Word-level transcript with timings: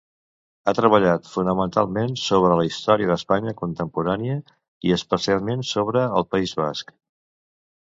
Ha 0.69 0.73
treballat 0.77 1.29
fonamentalment 1.33 2.17
sobre 2.23 2.57
la 2.61 2.65
història 2.71 3.11
d'Espanya 3.13 3.55
contemporània 3.63 4.41
i, 4.49 4.99
especialment, 5.01 5.67
sobre 5.77 6.07
el 6.21 6.31
País 6.37 6.61
Basc. 6.67 6.97